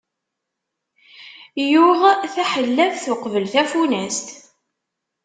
Yuɣ 1.71 1.99
taḥellabt 2.33 3.03
uqbel 3.13 3.45
tafunast. 3.53 4.27